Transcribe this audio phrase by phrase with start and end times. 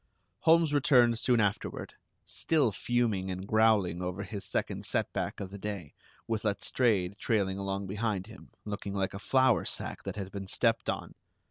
[0.39, 1.93] Holmes returned soon afterward,
[2.25, 5.93] still fuming and growling over his second setback of the day,
[6.25, 10.89] with Letstrayed trailing along behind him, looking like a flour sack that had been stepped
[10.89, 11.13] on!